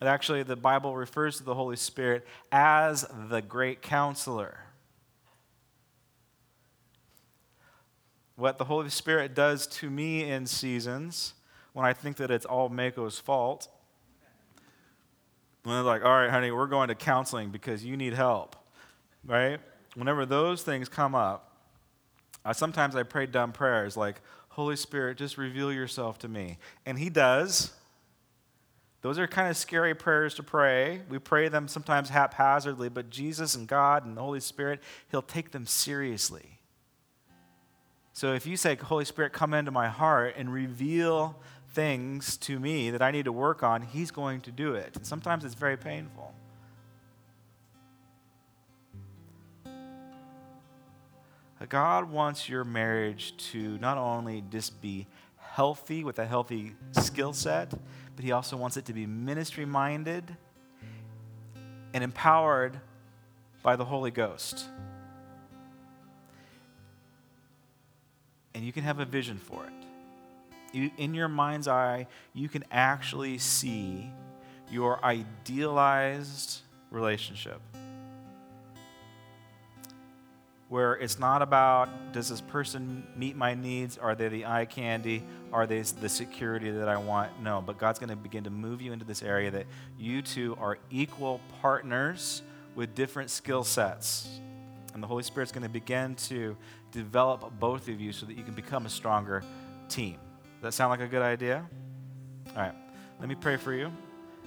[0.00, 4.60] Actually, the Bible refers to the Holy Spirit as the great counselor.
[8.38, 11.34] What the Holy Spirit does to me in seasons
[11.72, 13.66] when I think that it's all Mako's fault,
[15.64, 18.54] when they're like, all right, honey, we're going to counseling because you need help,
[19.24, 19.58] right?
[19.96, 21.56] Whenever those things come up,
[22.44, 24.20] I, sometimes I pray dumb prayers like,
[24.50, 26.58] Holy Spirit, just reveal yourself to me.
[26.86, 27.72] And He does.
[29.02, 31.00] Those are kind of scary prayers to pray.
[31.08, 35.50] We pray them sometimes haphazardly, but Jesus and God and the Holy Spirit, He'll take
[35.50, 36.57] them seriously.
[38.18, 41.36] So if you say, Holy Spirit, come into my heart and reveal
[41.70, 44.96] things to me that I need to work on, He's going to do it.
[44.96, 46.34] And sometimes it's very painful.
[51.68, 57.70] God wants your marriage to not only just be healthy with a healthy skill set,
[58.16, 60.36] but He also wants it to be ministry minded
[61.94, 62.80] and empowered
[63.62, 64.66] by the Holy Ghost.
[68.58, 69.72] And you can have a vision for it.
[70.72, 74.10] You, in your mind's eye, you can actually see
[74.68, 77.60] your idealized relationship
[80.68, 83.96] where it's not about does this person meet my needs?
[83.96, 85.22] Are they the eye candy?
[85.52, 87.40] Are they the security that I want?
[87.40, 89.66] No, but God's going to begin to move you into this area that
[89.96, 92.42] you two are equal partners
[92.74, 94.40] with different skill sets.
[94.98, 96.56] And the Holy Spirit's going to begin to
[96.90, 99.44] develop both of you so that you can become a stronger
[99.88, 100.14] team.
[100.14, 101.64] Does that sound like a good idea?
[102.48, 102.74] All right,
[103.20, 103.92] let me pray for you.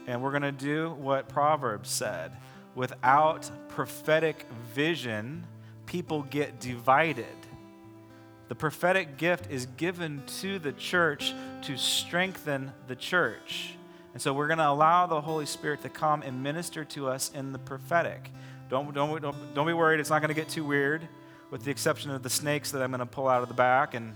[0.07, 2.33] And we're going to do what Proverbs said
[2.75, 5.47] without prophetic vision,
[5.85, 7.25] people get divided.
[8.49, 13.75] The prophetic gift is given to the church to strengthen the church.
[14.11, 17.31] And so we're going to allow the Holy Spirit to come and minister to us
[17.33, 18.29] in the prophetic.
[18.71, 21.05] Don't, don't, don't, don't be worried, it's not going to get too weird,
[21.49, 23.95] with the exception of the snakes that I'm going to pull out of the back.
[23.95, 24.15] And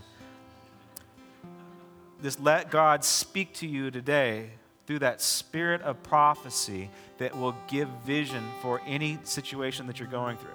[2.24, 4.52] just let God speak to you today
[4.88, 10.38] through that spirit of prophecy that will give vision for any situation that you're going
[10.38, 10.50] through.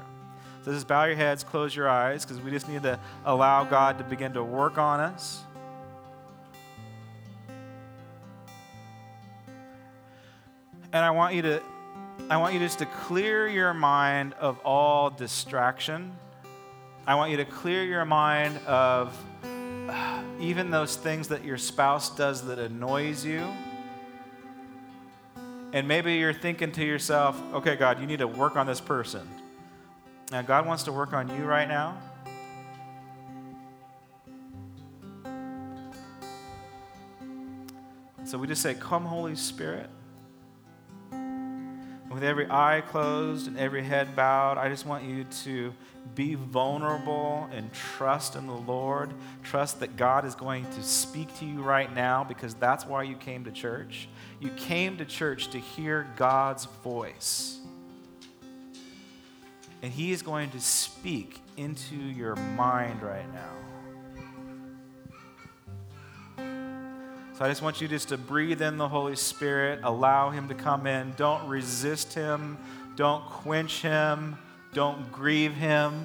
[0.65, 3.99] So just bow your heads, close your eyes, because we just need to allow God
[3.99, 5.43] to begin to work on us.
[10.91, 11.63] And I want you to
[12.29, 16.13] I want you just to clear your mind of all distraction.
[17.07, 19.17] I want you to clear your mind of
[19.89, 23.47] uh, even those things that your spouse does that annoys you.
[25.73, 29.29] And maybe you're thinking to yourself, okay, God, you need to work on this person.
[30.31, 31.97] Now, God wants to work on you right now.
[38.25, 39.91] So we just say, Come, Holy Spirit.
[42.11, 45.73] And with every eye closed and every head bowed, I just want you to
[46.17, 49.15] be vulnerable and trust in the Lord.
[49.45, 53.15] Trust that God is going to speak to you right now because that's why you
[53.15, 54.09] came to church.
[54.41, 57.61] You came to church to hear God's voice.
[59.81, 63.53] And He is going to speak into your mind right now.
[67.41, 70.55] So I just want you just to breathe in the Holy Spirit, allow Him to
[70.55, 71.15] come in.
[71.17, 72.59] Don't resist Him,
[72.97, 74.37] don't quench Him,
[74.75, 76.05] don't grieve Him.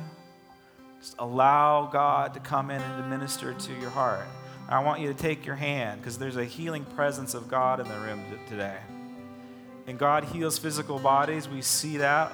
[1.01, 4.25] Just allow God to come in and to minister to your heart.
[4.69, 7.87] I want you to take your hand because there's a healing presence of God in
[7.89, 8.77] the room today.
[9.87, 11.49] And God heals physical bodies.
[11.49, 12.31] We see that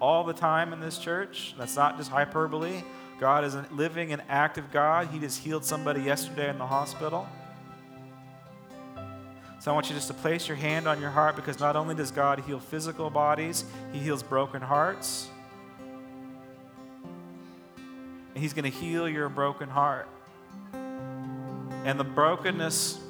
[0.00, 1.54] all the time in this church.
[1.56, 2.82] That's not just hyperbole.
[3.20, 5.06] God is a living and active God.
[5.12, 7.28] He just healed somebody yesterday in the hospital.
[9.66, 11.96] So I want you just to place your hand on your heart because not only
[11.96, 15.28] does God heal physical bodies, He heals broken hearts.
[18.32, 20.06] And He's going to heal your broken heart.
[20.72, 23.00] And the brokenness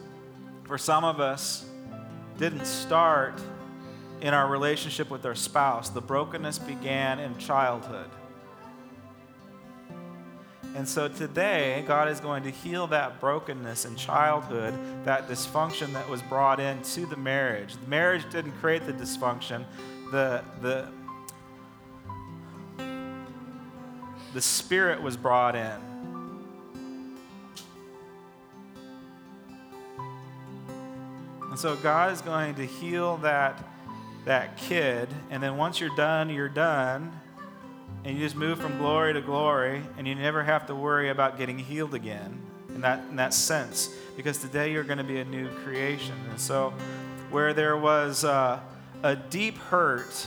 [0.65, 1.69] for some of us
[2.39, 3.39] didn't start
[4.23, 5.91] in our relationship with our spouse.
[5.91, 8.09] The brokenness began in childhood.
[10.77, 14.75] And so today, God is going to heal that brokenness in childhood,
[15.07, 17.79] that dysfunction that was brought into the marriage.
[17.79, 19.65] The marriage didn't create the dysfunction,
[20.13, 20.89] the, the,
[24.35, 25.81] the spirit was brought in.
[31.49, 33.65] And so God is going to heal that,
[34.27, 37.19] that kid, and then once you're done, you're done
[38.07, 41.39] and you just move from glory to glory, and you never have to worry about
[41.39, 42.41] getting healed again
[42.73, 46.15] in that, in that sense, because today you're going to be a new creation.
[46.31, 46.73] And so,
[47.33, 48.61] where there was uh,
[49.03, 50.25] a deep hurt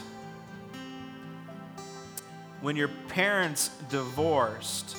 [2.60, 4.98] when your parents divorced,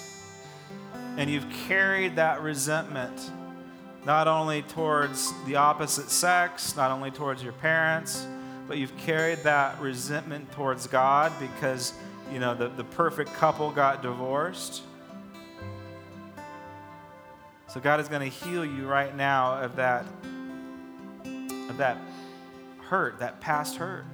[1.19, 3.31] and you've carried that resentment
[4.07, 8.27] not only towards the opposite sex, not only towards your parents,
[8.67, 11.93] but you've carried that resentment towards God because
[12.31, 14.83] you know, the, the perfect couple got divorced.
[17.69, 20.05] So God is going to heal you right now of that
[21.69, 21.97] of that
[22.79, 24.05] hurt, that past hurt.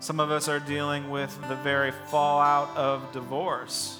[0.00, 3.99] Some of us are dealing with the very fallout of divorce.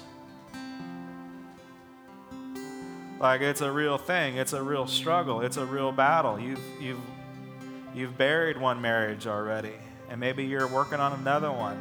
[3.21, 4.37] Like it's a real thing.
[4.37, 5.41] It's a real struggle.
[5.41, 6.39] It's a real battle.
[6.39, 6.99] You've you've
[7.93, 9.75] you've buried one marriage already,
[10.09, 11.77] and maybe you're working on another one,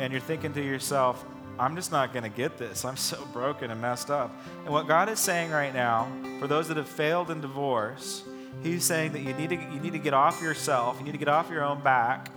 [0.00, 1.24] and you're thinking to yourself,
[1.60, 2.84] I'm just not going to get this.
[2.84, 4.34] I'm so broken and messed up.
[4.64, 6.08] And what God is saying right now,
[6.40, 8.24] for those that have failed in divorce,
[8.64, 10.96] He's saying that you need to you need to get off yourself.
[10.98, 12.30] You need to get off your own back.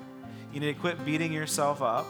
[0.53, 2.05] You need to quit beating yourself up.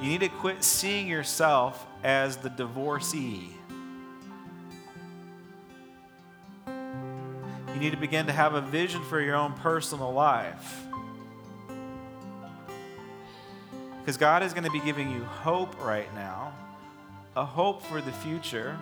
[0.00, 3.50] You need to quit seeing yourself as the divorcee.
[6.66, 10.84] You need to begin to have a vision for your own personal life.
[14.00, 16.52] Because God is going to be giving you hope right now,
[17.36, 18.78] a hope for the future.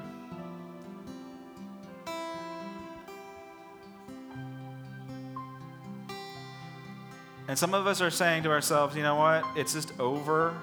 [7.49, 9.45] And some of us are saying to ourselves, you know what?
[9.57, 10.55] It's just over.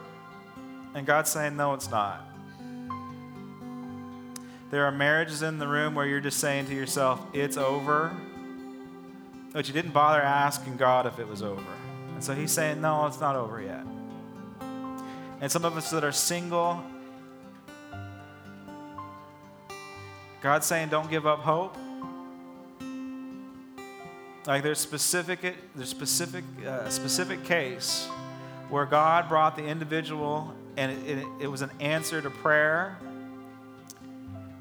[0.96, 2.28] And God's saying, no, it's not.
[4.70, 8.12] There are marriages in the room where you're just saying to yourself, it's over,
[9.52, 11.62] but you didn't bother asking God if it was over.
[12.14, 13.86] And so He's saying, no, it's not over yet.
[15.42, 16.82] And some of us that are single,
[20.42, 21.78] God's saying, don't give up hope.
[24.46, 28.08] Like there's specific, there's specific, uh, specific case
[28.70, 32.98] where God brought the individual and it, it, it was an answer to prayer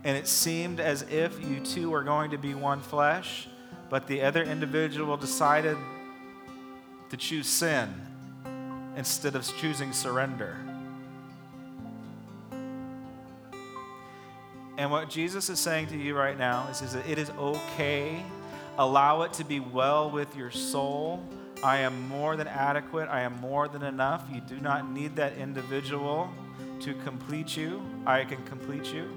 [0.04, 3.48] and it seemed as if you two were going to be one flesh,
[3.88, 5.76] but the other individual decided
[7.10, 7.88] to choose sin
[8.96, 10.56] instead of choosing surrender.
[14.76, 18.24] And what Jesus is saying to you right now is, is that it is okay.
[18.78, 21.22] Allow it to be well with your soul.
[21.62, 23.08] I am more than adequate.
[23.08, 24.24] I am more than enough.
[24.32, 26.28] You do not need that individual
[26.80, 27.80] to complete you.
[28.04, 29.08] I can complete you.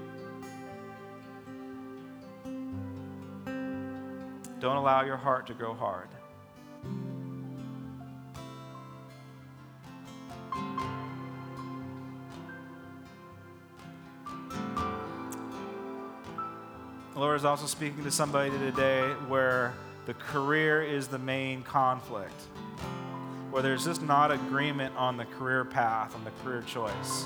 [4.60, 6.08] Don't allow your heart to grow hard.
[17.12, 19.74] The Lord is also speaking to somebody today where
[20.06, 22.40] the career is the main conflict,
[23.50, 27.24] where there's just not agreement on the career path, on the career choice.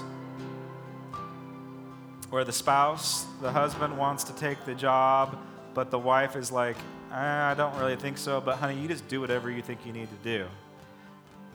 [2.31, 5.39] Where the spouse, the husband wants to take the job,
[5.75, 6.77] but the wife is like,
[7.13, 10.09] I don't really think so, but honey, you just do whatever you think you need
[10.09, 10.47] to do.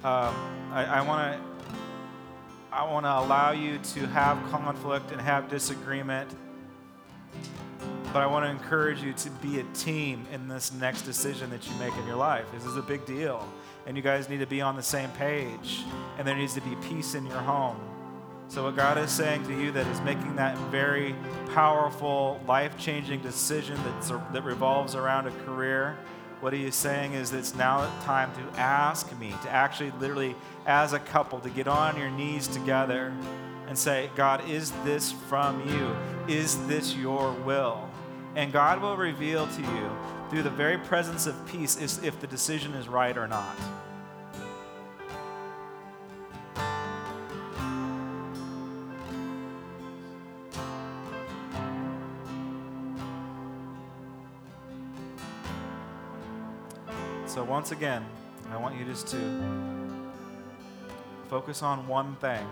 [0.07, 0.35] Um,
[0.71, 1.55] I want to
[2.75, 6.29] I want to allow you to have conflict and have disagreement,
[8.15, 11.67] but I want to encourage you to be a team in this next decision that
[11.67, 12.45] you make in your life.
[12.53, 13.45] This is a big deal,
[13.85, 15.83] and you guys need to be on the same page,
[16.17, 17.75] and there needs to be peace in your home.
[18.47, 21.13] So, what God is saying to you that is making that very
[21.53, 25.97] powerful, life changing decision that's, that revolves around a career,
[26.39, 30.35] what he is saying is that it's now time to ask me, to actually, literally,
[30.65, 33.13] as a couple, to get on your knees together
[33.67, 36.33] and say, God, is this from you?
[36.33, 37.89] Is this your will?
[38.35, 39.89] And God will reveal to you
[40.29, 43.55] through the very presence of peace is if the decision is right or not.
[57.25, 58.05] So, once again,
[58.51, 59.17] I want you just to
[61.29, 62.45] focus on one thing.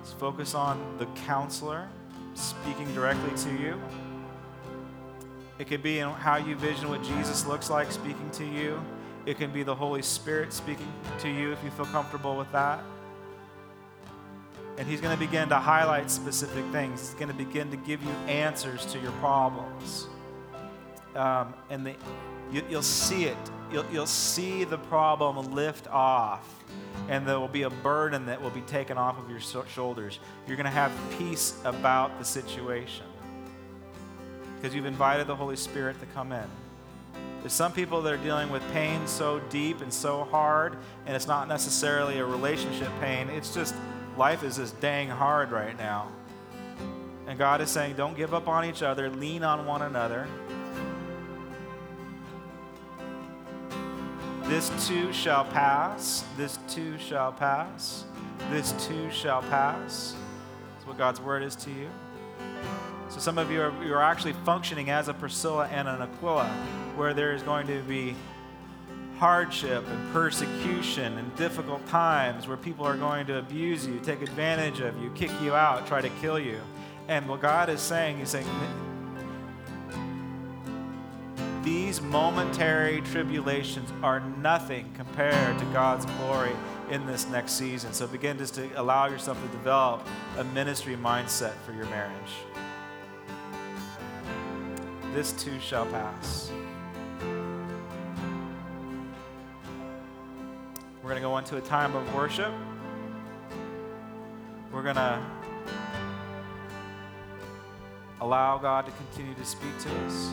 [0.00, 1.88] Just focus on the counselor
[2.34, 3.80] speaking directly to you.
[5.58, 8.82] It could be in how you vision what Jesus looks like speaking to you.
[9.26, 12.82] It can be the Holy Spirit speaking to you if you feel comfortable with that.
[14.78, 17.00] And He's going to begin to highlight specific things.
[17.00, 20.08] He's going to begin to give you answers to your problems.
[21.14, 21.94] Um, and the,
[22.50, 23.36] you, will see it.
[23.70, 26.62] You'll, you'll see the problem lift off
[27.08, 30.18] and there will be a burden that will be taken off of your shoulders.
[30.46, 33.06] You're going to have peace about the situation
[34.62, 36.44] because you've invited the Holy Spirit to come in.
[37.40, 41.26] There's some people that are dealing with pain so deep and so hard, and it's
[41.26, 43.28] not necessarily a relationship pain.
[43.28, 43.74] It's just
[44.16, 46.12] life is just dang hard right now.
[47.26, 50.28] And God is saying, don't give up on each other, lean on one another.
[54.44, 56.24] This too shall pass.
[56.36, 58.04] This too shall pass.
[58.48, 60.14] This too shall pass.
[60.74, 61.88] That's what God's word is to you.
[63.12, 66.48] So some of you are, you are actually functioning as a Priscilla and an Aquila,
[66.96, 68.14] where there is going to be
[69.18, 74.80] hardship and persecution and difficult times where people are going to abuse you, take advantage
[74.80, 76.58] of you, kick you out, try to kill you.
[77.06, 78.46] And what God is saying, He's saying,
[81.62, 86.52] these momentary tribulations are nothing compared to God's glory
[86.90, 87.92] in this next season.
[87.92, 90.08] So begin just to allow yourself to develop
[90.38, 92.32] a ministry mindset for your marriage
[95.12, 96.50] this too shall pass.
[101.02, 102.52] We're going to go into a time of worship.
[104.72, 105.20] We're going to
[108.20, 110.30] allow God to continue to speak to us.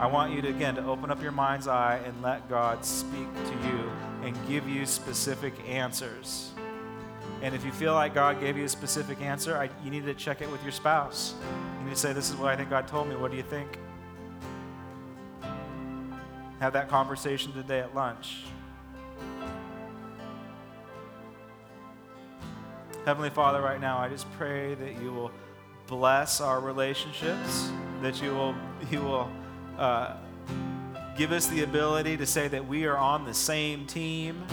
[0.00, 3.32] I want you to, again, to open up your mind's eye and let God speak
[3.34, 3.90] to you
[4.22, 6.52] and give you specific answers.
[7.42, 10.14] And if you feel like God gave you a specific answer, I, you need to
[10.14, 11.34] check it with your spouse.
[11.80, 13.16] You need to say, This is what I think God told me.
[13.16, 13.78] What do you think?
[16.60, 18.44] Have that conversation today at lunch.
[23.04, 25.32] Heavenly Father, right now, I just pray that you will
[25.88, 27.68] bless our relationships,
[28.00, 28.54] that you will,
[28.92, 29.28] you will
[29.76, 30.14] uh,
[31.18, 34.46] give us the ability to say that we are on the same team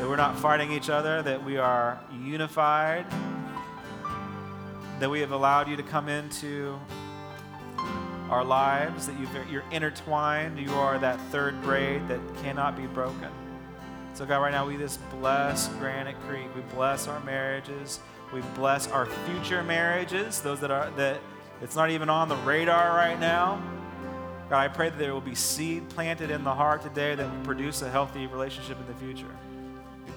[0.00, 3.04] that we're not fighting each other, that we are unified,
[4.98, 6.80] that we have allowed you to come into
[8.30, 10.58] our lives, that you are intertwined.
[10.58, 13.28] You are that third braid that cannot be broken.
[14.14, 16.46] So, God, right now we just bless Granite Creek.
[16.56, 18.00] We bless our marriages.
[18.32, 21.20] We bless our future marriages, those that are that
[21.60, 23.62] it's not even on the radar right now.
[24.48, 27.44] God, I pray that there will be seed planted in the heart today that will
[27.44, 29.36] produce a healthy relationship in the future